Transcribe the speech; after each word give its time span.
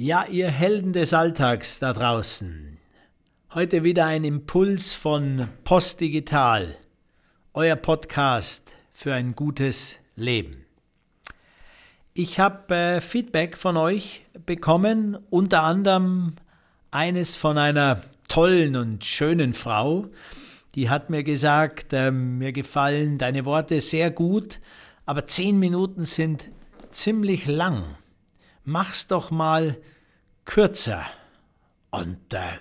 Ja, 0.00 0.26
ihr 0.30 0.48
Helden 0.48 0.92
des 0.92 1.12
Alltags 1.12 1.80
da 1.80 1.92
draußen. 1.92 2.78
Heute 3.52 3.82
wieder 3.82 4.06
ein 4.06 4.22
Impuls 4.22 4.94
von 4.94 5.48
Postdigital, 5.64 6.76
euer 7.52 7.74
Podcast 7.74 8.76
für 8.92 9.12
ein 9.12 9.34
gutes 9.34 9.98
Leben. 10.14 10.64
Ich 12.14 12.38
habe 12.38 12.72
äh, 12.76 13.00
Feedback 13.00 13.56
von 13.56 13.76
euch 13.76 14.22
bekommen, 14.46 15.18
unter 15.30 15.64
anderem 15.64 16.34
eines 16.92 17.36
von 17.36 17.58
einer 17.58 18.02
tollen 18.28 18.76
und 18.76 19.04
schönen 19.04 19.52
Frau. 19.52 20.06
Die 20.76 20.90
hat 20.90 21.10
mir 21.10 21.24
gesagt, 21.24 21.92
äh, 21.92 22.12
mir 22.12 22.52
gefallen 22.52 23.18
deine 23.18 23.44
Worte 23.44 23.80
sehr 23.80 24.12
gut, 24.12 24.60
aber 25.06 25.26
zehn 25.26 25.58
Minuten 25.58 26.04
sind 26.04 26.50
ziemlich 26.92 27.48
lang 27.48 27.96
mach's 28.68 29.06
doch 29.06 29.30
mal 29.30 29.78
kürzer. 30.44 31.06
Und 31.90 32.34
äh, 32.34 32.58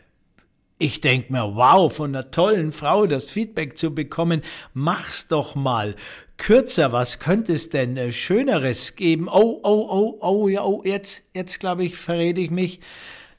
ich 0.80 1.02
denke 1.02 1.34
mir, 1.34 1.56
wow, 1.56 1.94
von 1.94 2.16
einer 2.16 2.32
tollen 2.32 2.72
Frau 2.72 3.06
das 3.06 3.26
Feedback 3.26 3.78
zu 3.78 3.94
bekommen, 3.94 4.42
mach's 4.74 5.28
doch 5.28 5.56
mal 5.56 5.96
kürzer. 6.38 6.94
Was 6.94 7.20
könnte 7.20 7.54
es 7.54 7.70
denn 7.70 7.98
äh, 7.98 8.14
Schöneres 8.14 8.96
geben? 8.96 9.28
Oh, 9.28 9.60
oh, 9.64 9.88
oh, 9.90 10.18
oh, 10.22 10.48
ja, 10.48 10.64
oh, 10.64 10.82
jetzt, 10.86 11.24
jetzt 11.34 11.60
glaube 11.60 11.84
ich, 11.84 11.98
verrede 11.98 12.42
ich 12.42 12.52
mich. 12.52 12.80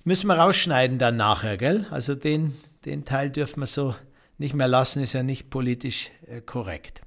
Müssen 0.05 0.29
wir 0.29 0.35
rausschneiden 0.35 0.99
dann 0.99 1.17
nachher, 1.17 1.57
gell? 1.57 1.87
Also 1.91 2.15
den, 2.15 2.55
den 2.85 3.05
Teil 3.05 3.31
dürfen 3.31 3.61
wir 3.61 3.67
so 3.67 3.95
nicht 4.37 4.55
mehr 4.55 4.69
lassen, 4.69 5.03
ist 5.03 5.15
ja 5.15 5.23
nicht 5.23 5.49
politisch 5.49 6.11
äh, 6.27 6.43
korrekt. 6.43 7.01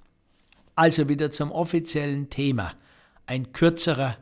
Also 0.76 1.08
wieder 1.08 1.30
zum 1.30 1.52
offiziellen 1.52 2.30
Thema. 2.30 2.74
Ein 3.28 3.54
kürzerer 3.54 4.18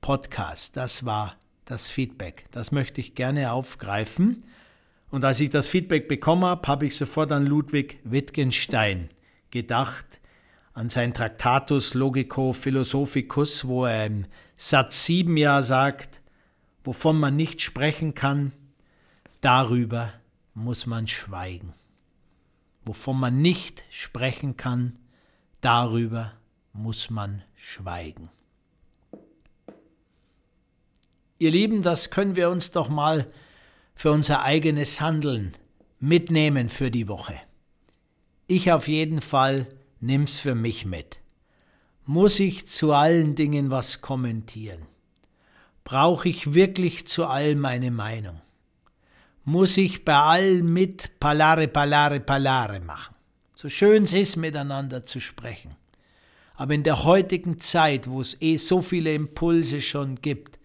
Podcast. 0.00 0.76
Das 0.76 1.04
war 1.04 1.36
das 1.64 1.88
Feedback. 1.88 2.46
Das 2.50 2.72
möchte 2.72 3.00
ich 3.00 3.14
gerne 3.14 3.52
aufgreifen. 3.52 4.44
Und 5.10 5.24
als 5.24 5.40
ich 5.40 5.50
das 5.50 5.66
Feedback 5.66 6.08
bekommen 6.08 6.44
habe, 6.44 6.66
habe 6.68 6.86
ich 6.86 6.96
sofort 6.96 7.32
an 7.32 7.46
Ludwig 7.46 7.98
Wittgenstein 8.04 9.08
gedacht, 9.50 10.20
an 10.72 10.88
sein 10.88 11.12
Traktatus 11.12 11.94
Logico 11.94 12.52
Philosophicus, 12.52 13.66
wo 13.66 13.86
er 13.86 14.06
im 14.06 14.26
Satz 14.56 15.04
7 15.06 15.36
ja 15.36 15.62
sagt, 15.62 16.20
wovon 16.84 17.18
man 17.18 17.36
nicht 17.36 17.60
sprechen 17.60 18.14
kann, 18.14 18.52
darüber 19.40 20.12
muss 20.54 20.86
man 20.86 21.08
schweigen. 21.08 21.74
Wovon 22.84 23.18
man 23.18 23.42
nicht 23.42 23.84
sprechen 23.90 24.56
kann, 24.56 24.98
darüber 25.60 26.32
muss 26.72 27.10
man 27.10 27.42
schweigen. 27.56 28.30
Ihr 31.40 31.52
Lieben, 31.52 31.80
das 31.80 32.10
können 32.10 32.36
wir 32.36 32.50
uns 32.50 32.70
doch 32.70 32.90
mal 32.90 33.26
für 33.94 34.12
unser 34.12 34.42
eigenes 34.42 35.00
Handeln 35.00 35.52
mitnehmen 35.98 36.68
für 36.68 36.90
die 36.90 37.08
Woche. 37.08 37.34
Ich 38.46 38.70
auf 38.72 38.88
jeden 38.88 39.22
Fall 39.22 39.66
nimm's 40.00 40.38
für 40.38 40.54
mich 40.54 40.84
mit. 40.84 41.18
Muss 42.04 42.40
ich 42.40 42.66
zu 42.66 42.92
allen 42.92 43.36
Dingen 43.36 43.70
was 43.70 44.02
kommentieren? 44.02 44.82
Brauche 45.82 46.28
ich 46.28 46.52
wirklich 46.52 47.06
zu 47.06 47.26
allem 47.26 47.64
eine 47.64 47.90
Meinung? 47.90 48.42
Muss 49.42 49.78
ich 49.78 50.04
bei 50.04 50.18
allem 50.18 50.70
mit 50.70 51.18
Palare, 51.20 51.68
Palare, 51.68 52.20
Palare 52.20 52.80
machen? 52.80 53.14
So 53.54 53.70
schön 53.70 54.02
es 54.02 54.12
ist, 54.12 54.36
miteinander 54.36 55.06
zu 55.06 55.20
sprechen. 55.20 55.74
Aber 56.54 56.74
in 56.74 56.82
der 56.82 57.04
heutigen 57.04 57.58
Zeit, 57.58 58.10
wo 58.10 58.20
es 58.20 58.42
eh 58.42 58.58
so 58.58 58.82
viele 58.82 59.14
Impulse 59.14 59.80
schon 59.80 60.16
gibt, 60.16 60.59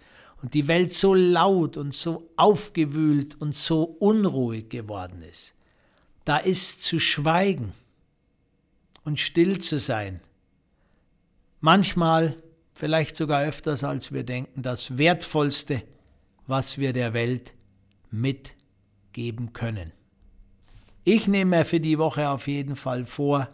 und 0.46 0.54
die 0.54 0.68
Welt 0.68 0.94
so 0.94 1.16
laut 1.16 1.76
und 1.76 1.96
so 1.96 2.30
aufgewühlt 2.38 3.34
und 3.42 3.56
so 3.56 3.82
unruhig 3.82 4.70
geworden 4.70 5.24
ist, 5.24 5.56
da 6.24 6.38
ist 6.38 6.84
zu 6.84 7.00
schweigen 7.00 7.74
und 9.04 9.20
still 9.20 9.58
zu 9.58 9.80
sein. 9.80 10.22
Manchmal, 11.62 12.38
vielleicht 12.76 13.16
sogar 13.16 13.42
öfters 13.42 13.84
als 13.84 14.12
wir 14.12 14.24
denken, 14.24 14.62
das 14.62 15.00
Wertvollste, 15.00 15.82
was 16.46 16.78
wir 16.78 16.94
der 16.94 17.16
Welt 17.16 17.56
mitgeben 18.12 19.52
können. 19.52 19.94
Ich 21.06 21.28
nehme 21.28 21.58
mir 21.58 21.66
für 21.66 21.80
die 21.80 21.98
Woche 21.98 22.30
auf 22.30 22.48
jeden 22.48 22.76
Fall 22.76 23.06
vor, 23.06 23.50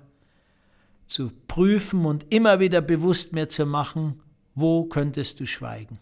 zu 1.07 1.31
prüfen 1.47 2.05
und 2.05 2.33
immer 2.33 2.59
wieder 2.59 2.81
bewusst 2.81 3.31
mir 3.31 3.47
zu 3.47 3.65
machen, 3.65 4.21
wo 4.55 4.83
könntest 4.83 5.39
du 5.39 5.45
schweigen. 5.45 5.97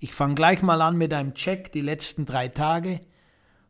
Ich 0.00 0.14
fange 0.14 0.34
gleich 0.34 0.62
mal 0.62 0.80
an 0.80 0.96
mit 0.96 1.12
einem 1.12 1.34
Check, 1.34 1.72
die 1.72 1.80
letzten 1.80 2.24
drei 2.24 2.48
Tage. 2.48 3.00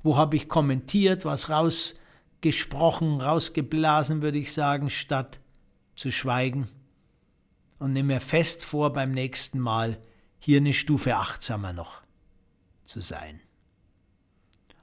Wo 0.02 0.16
habe 0.16 0.36
ich 0.36 0.48
kommentiert, 0.48 1.24
was 1.24 1.48
rausgesprochen, 1.48 3.20
rausgeblasen, 3.20 4.22
würde 4.22 4.38
ich 4.38 4.52
sagen, 4.52 4.90
statt 4.90 5.40
zu 5.96 6.12
schweigen. 6.12 6.68
Und 7.78 7.92
nehme 7.92 8.14
mir 8.14 8.20
fest 8.20 8.64
vor, 8.64 8.92
beim 8.92 9.12
nächsten 9.12 9.58
Mal 9.58 9.98
hier 10.38 10.58
eine 10.58 10.72
Stufe 10.72 11.16
achtsamer 11.16 11.72
noch 11.72 12.02
zu 12.84 13.00
sein. 13.00 13.40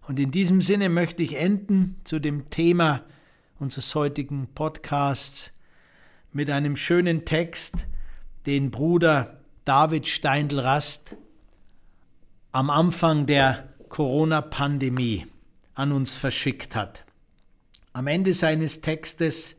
Und 0.07 0.19
in 0.19 0.31
diesem 0.31 0.61
Sinne 0.61 0.89
möchte 0.89 1.23
ich 1.23 1.35
enden 1.35 1.99
zu 2.03 2.19
dem 2.19 2.49
Thema 2.49 3.03
unseres 3.59 3.93
heutigen 3.95 4.47
Podcasts 4.53 5.53
mit 6.31 6.49
einem 6.49 6.75
schönen 6.75 7.25
Text, 7.25 7.87
den 8.45 8.69
Bruder 8.69 9.41
David 9.63 10.05
Steindl-Rast 10.07 11.15
am 12.55 12.69
Anfang 12.69 13.25
der 13.25 13.67
Corona-Pandemie 13.89 15.27
an 15.73 15.91
uns 15.91 16.13
verschickt 16.13 16.73
hat. 16.73 17.03
Am 17.91 18.07
Ende 18.07 18.31
seines 18.31 18.79
Textes 18.79 19.57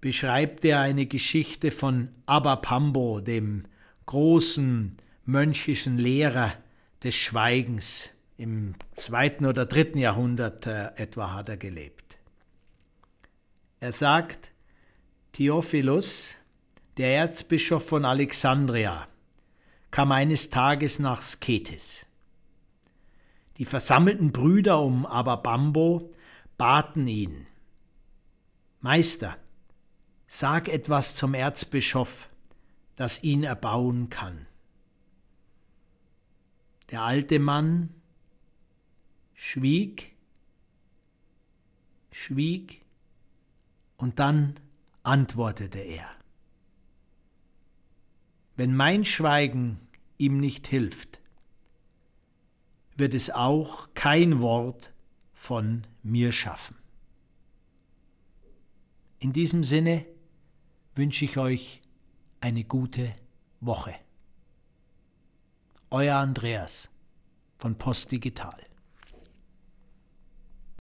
beschreibt 0.00 0.64
er 0.64 0.78
eine 0.78 1.06
Geschichte 1.06 1.72
von 1.72 2.10
Abba 2.26 2.54
Pambo, 2.54 3.18
dem 3.18 3.64
großen 4.06 4.98
mönchischen 5.24 5.98
Lehrer 5.98 6.52
des 7.02 7.16
Schweigens. 7.16 8.10
Im 8.36 8.76
zweiten 8.94 9.44
oder 9.44 9.66
dritten 9.66 9.98
Jahrhundert 9.98 10.68
äh, 10.68 10.92
etwa 10.94 11.32
hat 11.34 11.48
er 11.48 11.56
gelebt. 11.56 12.18
Er 13.80 13.90
sagt, 13.90 14.52
Theophilus, 15.32 16.36
der 16.98 17.16
Erzbischof 17.16 17.84
von 17.84 18.04
Alexandria, 18.04 19.08
kam 19.90 20.12
eines 20.12 20.50
Tages 20.50 20.98
nach 20.98 21.22
Sketis. 21.22 22.06
Die 23.56 23.64
versammelten 23.64 24.32
Brüder 24.32 24.80
um 24.80 25.04
Ababambo 25.04 26.10
baten 26.56 27.06
ihn, 27.06 27.46
Meister, 28.80 29.36
sag 30.26 30.68
etwas 30.68 31.14
zum 31.14 31.34
Erzbischof, 31.34 32.28
das 32.96 33.22
ihn 33.22 33.44
erbauen 33.44 34.08
kann. 34.08 34.46
Der 36.90 37.02
alte 37.02 37.38
Mann 37.38 37.94
schwieg, 39.34 40.14
schwieg 42.10 42.82
und 43.96 44.18
dann 44.18 44.58
antwortete 45.02 45.78
er. 45.78 46.19
Wenn 48.60 48.76
mein 48.76 49.06
Schweigen 49.06 49.80
ihm 50.18 50.38
nicht 50.38 50.66
hilft, 50.68 51.22
wird 52.94 53.14
es 53.14 53.30
auch 53.30 53.88
kein 53.94 54.42
Wort 54.42 54.92
von 55.32 55.86
mir 56.02 56.30
schaffen. 56.30 56.76
In 59.18 59.32
diesem 59.32 59.64
Sinne 59.64 60.04
wünsche 60.94 61.24
ich 61.24 61.38
euch 61.38 61.80
eine 62.42 62.62
gute 62.64 63.16
Woche. 63.62 63.94
Euer 65.88 66.16
Andreas 66.16 66.90
von 67.56 67.78
Post 67.78 68.12
Digital. 68.12 68.60